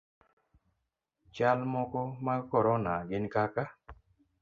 Chal 1.35 1.59
moko 1.73 2.01
mag 2.25 2.41
korona 2.51 2.93
gin 3.09 3.25
kaka; 3.33 3.63